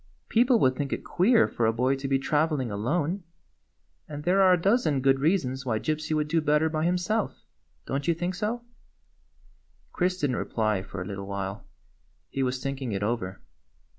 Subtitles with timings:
[0.29, 3.21] Peo ple would think it queer for a boy to be travel ing alone;
[4.09, 7.45] and there are a dozen good reasons why Gypsy would do better by himself.
[7.85, 8.63] Don't you think so?"
[9.91, 11.67] Chris did n't reply for a little while.
[12.31, 13.41] He was thinking it over.